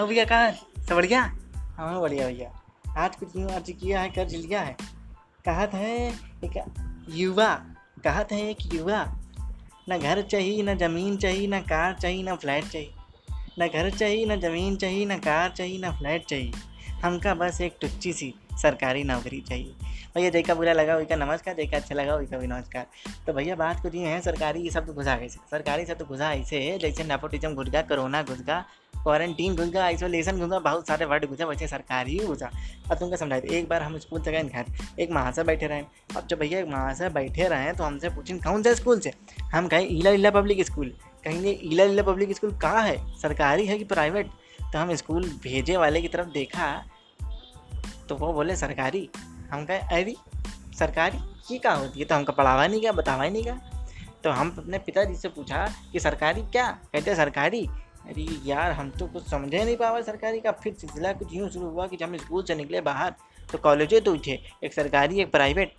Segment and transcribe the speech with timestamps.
[0.00, 0.52] हाँ भैया कहाँ
[0.88, 1.36] सब बढ़िया?
[1.54, 2.50] हाँ बढ़िया, भैया।
[2.96, 4.76] आज कुछ यूँ अर्ज़ किया है कर्ज लिया है।
[5.44, 6.64] कहा था एक
[7.10, 7.66] युवा
[8.04, 9.16] कहा था एक युवा,
[9.88, 12.94] ना घर चाहिए, ना ज़मीन चाहिए, ना कार चाहिए, ना फ्लैट चाहिए।
[13.58, 16.52] ना घर चाहिए, ना ज़मीन चाहिए, ना कार चाहिए, ना फ्लैट चाहिए।
[17.04, 19.74] हमका बस एक टुच्ची सी सरकारी नौकरी चाहिए।
[20.14, 22.86] भैया जैका बुरा लगा, वही का नमस्कार जैका अच्छा लगा, वही का भी नमस्कार।
[23.26, 26.60] तो भैया, बात कुछ ये है, सरकारी ये शब्द घुसा कैसे सरकारी शब्द घुसा ऐसे
[26.60, 30.86] है जैसे नेपोटिज्म घुस गया कोरोना घुस गया क्वारंटीन घुस गया आइसोलेशन घुस गया, बहुत
[30.86, 32.50] सारे वर्ड घुसा, वैसे सरकारी ही घुसा।
[32.90, 34.64] अब तुमको समझाए एक बार हम स्कूल से गए, घर,
[35.00, 35.82] एक महाशय बैठे रहे।
[36.16, 39.12] अब जब भैया एक महाशय बैठे रहे तो हमसे पूछें, कौन सा स्कूल से?
[39.54, 40.94] हम कहें, ईला लीला पब्लिक स्कूल
[41.24, 42.96] कहेंगे, ईला लीला पब्लिक स्कूल कहाँ है?
[43.18, 44.30] सरकारी है कि प्राइवेट
[44.62, 46.64] तो हम स्कूल भेजे वाले की तरफ़ देखा
[48.10, 49.10] तो वो बोले, सरकारी।
[49.50, 50.14] हम कहे, अरे,
[50.78, 51.18] सरकारी?
[51.52, 52.04] ये क्या होती है?
[52.04, 53.86] तो हमको पढ़ावा नहीं गया, बतावा ही नहीं गया।
[54.24, 56.70] तो हम अपने पिताजी से पूछा कि, सरकारी क्या?
[56.72, 57.66] कहते, सरकारी।
[58.06, 61.68] अरे, यार, हम तो कुछ समझे नहीं पावा सरकारी का। फिर सिलसिला कुछ यूँ शुरू
[61.68, 63.14] हुआ कि जब हम स्कूल से निकले बाहर
[63.52, 65.74] तो कॉलेजें तो थे। एक सरकारी, एक प्राइवेट।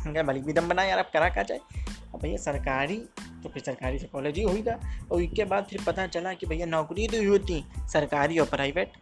[0.00, 1.60] हमने बड़ी भी दम बना यार, अब करा क्या जाए?
[2.14, 2.96] अब भैया, सरकारी?
[3.42, 4.80] तो फिर सरकारी से कॉलेज ही होगा
[5.12, 8.92] और इसके बाद फिर पता चला कि भैया, नौकरी तो ही होती सरकारी और प्राइवेट।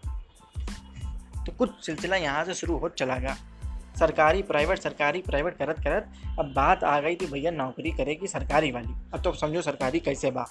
[1.47, 3.37] तो कुछ सिलसिला यहाँ से शुरू हो चला गया।
[3.99, 8.73] सरकारी, प्राइवेट सरकारी, प्राइवेट, करत करत, अब बात आ गई थी भैया नौकरी करेगी सरकारी
[8.73, 10.47] वाली। अब तो समझो सरकारी कैसे बा।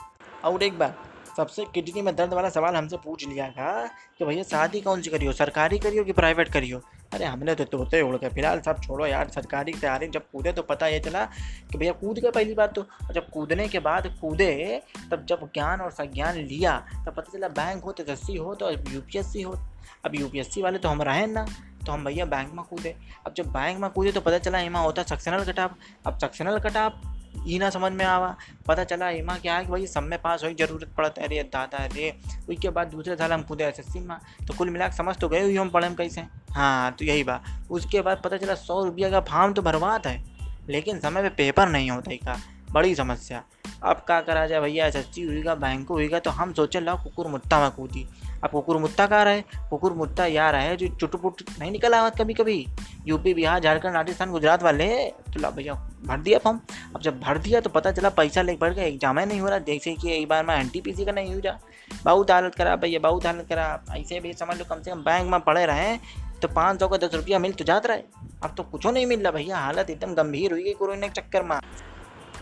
[0.46, 0.96] और एक बार
[1.38, 5.10] सबसे किडनी में दर्द वाला सवाल हमसे पूछ लिया था कि भैया शादी कौन सी
[5.10, 6.82] करियो, सरकारी करियो कि प्राइवेट करियो?
[7.14, 10.62] अरे हमने तो तोते उड़ गए फ़िलहाल सब छोड़ो यार, सरकारी तैयारी, जब कूदे तो
[10.62, 11.26] पता ये चला
[11.72, 15.82] कि भैया कूद गए पहली बात तो। जब कूदने के बाद कूदे, तब जब ज्ञान
[15.82, 19.58] और संज्ञान लिया, तब पता चला बैंक हो तो एस हो तो यू हो
[20.06, 21.46] अब यूपीएससी वाले तो हम रहें ना
[21.86, 22.96] तो हम भैया बैंक में कूदे।
[23.28, 25.76] अब जब बैंक में कूदे तो पता चला एमा होता सक्सेनल कटाप
[26.08, 27.02] अब सक्सेनल कटाप
[27.38, 28.36] ही ना समझ में आवा।
[28.68, 31.44] पता चला एमा क्या है कि भाई सब में पास हो ज़रूरत पड़ता है। अरे
[31.44, 32.18] दादा, अरे।
[32.50, 35.42] उसके बाद दूसरे साल हम कूदे एस एस में। तो कुल मिला समझ तो गए
[35.42, 36.22] हुई हम पढ़े कैसे।
[36.52, 40.24] हाँ तो यही बात। उसके बाद पता चला सौ रुपया का फार्म तो भरवाता है।
[40.70, 42.40] लेकिन समय पे पेपर नहीं होता है का।
[42.74, 43.44] बड़ी समस्या।
[43.84, 47.28] अब क्या करा जाए भैया एस एस हुईगा बैंक हुईगा तो हम सोचे, लाओ कुकुर
[47.28, 48.06] मुत्ता में कूदी।
[48.44, 49.42] अब कुकुर मुत्ता कहाँ रहे?
[49.70, 52.66] कुकुर मुत्ता यार है जो चुटपुट नहीं निकल आवत कभी कभी
[53.08, 54.88] यूपी, बिहार, झारखंड, राजस्थान, गुजरात वाले।
[55.34, 55.74] तो ला भैया,
[56.06, 56.60] भर दिया फॉर्म।
[56.96, 59.50] अब जब भर दिया तो पता चला पैसा लेके बढ़ गया, एग्ज़ाम ही नहीं हो
[59.50, 61.58] रहा। जैसे कि एक बार मैं एन टी पी सी का नहीं हो रहा।
[62.04, 65.32] बहुत हालत करा भैया, बहुत हालत करा ऐसे भी समझ लो कम से कम बैंक
[65.32, 65.98] में पड़े रहे
[66.42, 68.04] तो पाँच सौ का दस रुपया मिल तो जाता रहे।
[68.44, 71.44] अब तो कुछ नहीं मिल रहा भैया, हालत एकदम गंभीर हुई गई कोरोना के चक्कर
[71.44, 71.58] में।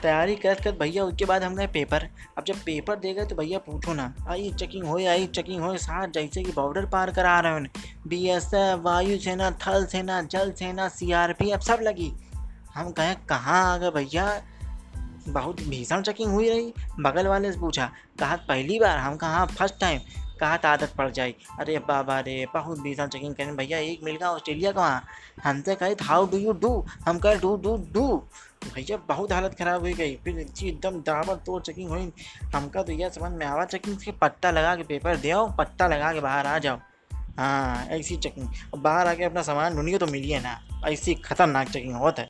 [0.02, 2.08] तैयारी कर कर भैया, उसके बाद हम गए पेपर
[2.38, 5.76] अब जब पेपर दे गए तो भैया पूछो ना। आई चेकिंग हो, आई चेकिंग हो,
[5.78, 7.72] साथ जैसे कि बॉर्डर पार करा रहे हैं
[8.08, 12.12] बी एस एफ़ वायु सेना, थल सेना, जल सेना सी आर पी एफ़ सब लगी।
[12.76, 14.42] हम कहें, कहाँ आ गए भैया?
[15.28, 18.98] बहुत भीषण चेकिंग हुई रही। बगल वाले से पूछा, कहा, पहली बार?
[18.98, 19.46] हम कहा?
[19.48, 20.00] फ़र्स्ट टाइम
[20.40, 24.16] कहा तो आदत पड़ जाए अरे बाबा रे, बहुत भीषण चेकिंग करें भैया, एक मिल
[24.16, 25.04] गया, ऑस्ट्रेलिया का वहाँ
[25.44, 26.74] हमसे कहे हाउ डू यू डू
[27.08, 28.24] हम कहे डू डू डू
[28.74, 32.12] भैया बहुत हालत ख़राब हुई गई, फिर जी एकदम दाबड़ तोड़ चेकिंग हुई।
[32.56, 35.88] हमका तो यह समझ में आवा चेकिंग से पट्टा लगा के पेपर दे आओ पट्टा
[35.88, 36.80] लगा के बाहर आ जाओ।
[37.38, 42.22] हाँ ऐसी चेकिंग बाहर आके अपना सामान ढूंढिए तो मिलिए ना, ऐसी खतरनाक चेकिंग होता
[42.22, 42.30] है।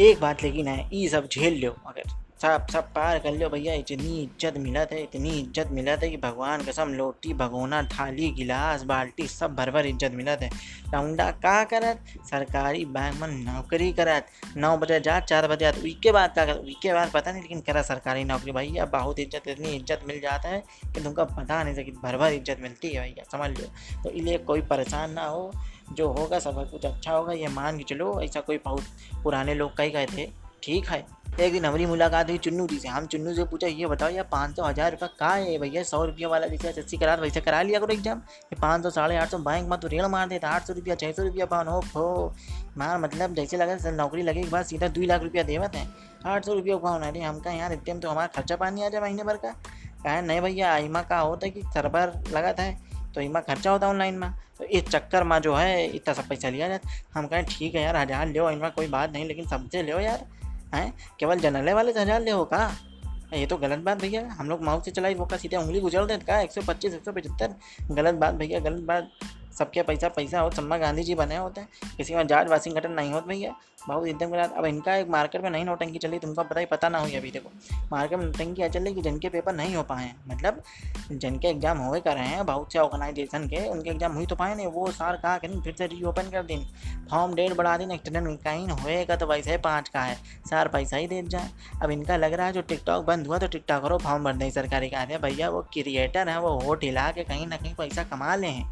[0.00, 3.74] एक बात लेकिन है ये सब झेल लो अगर सब सब पार कर लो भैया।
[3.74, 8.82] इतनी इज़्ज़त मिलत है, इतनी इज़्ज़त मिलत है कि भगवान कसम लोटी, भगोना, थाली, गिलास,
[8.84, 10.48] बाल्टी, सब भर भर इज़्ज़त मिलत है।
[10.94, 12.04] लौंडा का करत?
[12.30, 14.26] सरकारी बैंक में नौकरी करत।
[14.56, 17.82] नौ बजे जात चार बजे आत उसके बाद का उसके बाद पता नहीं लेकिन करा
[17.84, 21.90] सरकारी नौकरी भैया बहुत इज़्ज़त, इतनी इज़्ज़त मिल जाता है कि तुमको पता नहीं सकी
[22.02, 23.66] भर भर इज़्ज़त मिलती है भैया, समझ लो
[24.04, 25.50] तो इसलिए कोई परेशान ना हो।
[25.92, 28.84] जो होगा सब कुछ अच्छा होगा। ये मान के चलो, ऐसा कोई बहुत
[29.22, 30.30] पुराने लोग कही गए थे।
[30.62, 33.86] ठीक है। एक दिन हमारी मुलाकात हुई चुन्नू जी से। हम चुन्नू से पूछा, ये
[33.86, 35.82] बताओ यार, पाँच सौ, हज़ार रुपये कहाँ है भैया?
[35.82, 38.90] सौ रुपये वाला जैसे एस एस करा, वैसे करा लिया करो एग्ज़ाम ये पाँच सौ,
[38.90, 41.46] साढ़े आठ सौ बैंक में तो रेड़ मार देता, आठ सौ रुपया, छः सौ रुपया
[41.46, 42.34] पान हो फो
[42.78, 45.86] मार मतलब जैसे लगा नौकरी लगे के बाद सीधा दो लाख रुपया देवत है।
[46.26, 47.72] आठ सौ रुपया पान, अरे हम कहा यार?
[47.72, 49.50] इतने तो हमारा खर्चा पानी आ जाए महीने भर का।
[50.04, 52.70] कहा, नहीं भैया आईमा का होता है कि सर्वर लगा था
[53.14, 56.48] तो इमा खर्चा होता ऑनलाइन में। तो इस चक्कर में जो है, इतना सब पैसा
[56.50, 59.82] लिया जाता हम कहें, ठीक है यार, हज़ार लो इनमें कोई बात नहीं, लेकिन सबसे
[59.82, 60.24] लो यार।
[60.74, 60.92] हैं?
[61.20, 62.70] केवल जनरल वाले से हज़ार ले हो का
[63.34, 66.06] ये तो गलत बात भैया। हम लोग माउथ से चलाई, वो का सीधे उंगली गुजर
[66.06, 66.40] देते का?
[66.40, 69.08] एक सौ पच्चीस, एक सौ पचहत्तर। गलत बात भैया, गलत बात।
[69.62, 73.12] सबके पैसा पैसा हो सम्मा गांधी जी बने होते हैं। किसी में जॉर्ज वाशिंगटन नहीं
[73.12, 76.60] होते भैया। बहुत एकदम के अब इनका एक मार्केट में नहीं नोटंकी चली, तुमको पता
[76.60, 77.50] ही, पता ना हुई अभी देखो।
[77.92, 80.62] मार्केट में नोटंकी चल रही कि जिनके पेपर नहीं हो पाए मतलब
[81.12, 84.54] जिनके एग्ज़ाम हुए कर रहे हैं, बहुत से ऑर्गेनाइजेशन के, उनके एग्ज़ाम हुई तो पाए
[84.54, 86.64] नहीं, वो सार कहा कि फिर से रीओपन कर दिन
[87.10, 90.14] फॉर्म डेट बढ़ा दिन एक्सटेंड कहीं होएगा तो वैसे ही पाँच का है।
[90.50, 91.50] सार पैसा ही दे जाए।
[91.82, 94.50] अब इनका लग रहा है, जो टिकटॉक बंद हुआ तो टिकटॉक करो फॉर्म भर दें
[94.50, 98.34] सरकारी कार्य भैया, वो क्रिएटर हैं, वो होट हिला के कहीं ना कहीं पैसा कमा
[98.36, 98.70] ले हैं।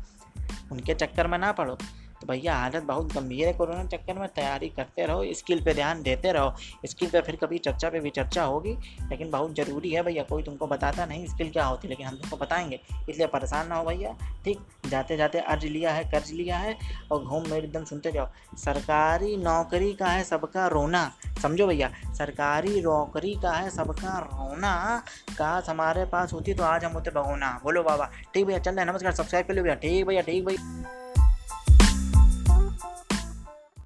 [0.73, 1.79] उनके चक्कर में ना पड़ो।
[2.21, 6.03] तो भैया हालत बहुत गंभीर है कोरोना चक्कर में, तैयारी करते रहो, स्किल पे ध्यान
[6.03, 6.53] देते रहो।
[6.87, 8.77] स्किल पे फिर कभी चर्चा पे भी चर्चा होगी,
[9.11, 12.37] लेकिन बहुत ज़रूरी है भैया, कोई तुमको बताता नहीं स्किल क्या होती, लेकिन हम तुमको
[12.37, 16.77] बताएँगे, इसलिए परेशान ना हो भैया। ठीक जाते जाते अर्ज़ लिया है, कर्ज लिया है,
[17.13, 21.11] और घूम मेरे एकदम सुनते जाओ। सरकारी नौकरी का है सबका रोना,
[21.43, 26.93] समझो भैया, सरकारी नौकरी का है सबका रोना, काश हमारे पास होती तो आज हम
[26.93, 30.23] होते भगोना बोलो बाबा, ठीक भैया चल रहे नमस्कार, सब्सक्राइब कर लो भैया, ठीक भैया
[30.23, 30.99] ठीक भैया।